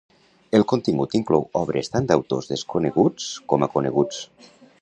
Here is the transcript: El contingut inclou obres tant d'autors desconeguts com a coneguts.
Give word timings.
El 0.59 0.63
contingut 0.71 1.13
inclou 1.19 1.45
obres 1.61 1.91
tant 1.97 2.09
d'autors 2.13 2.51
desconeguts 2.55 3.31
com 3.55 3.67
a 3.67 3.73
coneguts. 3.77 4.27